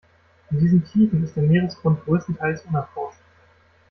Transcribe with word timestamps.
In 0.49 0.59
diesen 0.59 0.83
Tiefen 0.83 1.23
ist 1.23 1.35
der 1.35 1.43
Meeresgrund 1.43 2.03
größtenteils 2.05 2.65
unerforscht. 2.65 3.19